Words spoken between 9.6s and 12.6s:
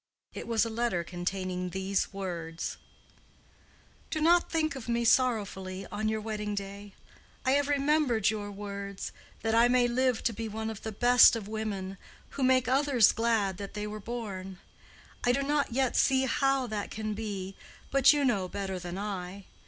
may live to be one of the best of women, who